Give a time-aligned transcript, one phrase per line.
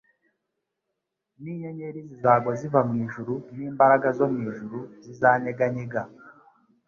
[1.41, 6.01] n'inyenyeri zizagwa ziva mu ijuru n'imbaraga zo mu ijuru zizanyeganyega.